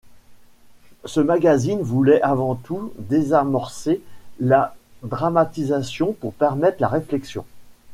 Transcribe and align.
Ce 1.05 1.19
magazine 1.19 1.83
voulait 1.83 2.23
avant 2.23 2.55
tout 2.55 2.91
désamorcer 2.97 4.01
la 4.39 4.75
dramatisation 5.03 6.13
pour 6.13 6.33
permettre 6.33 6.81
la 6.81 6.87
réflexion. 6.87 7.45